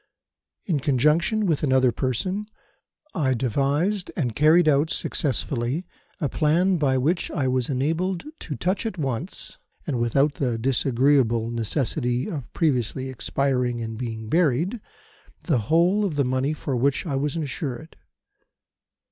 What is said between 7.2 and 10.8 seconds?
I was enabled to touch at once, and without the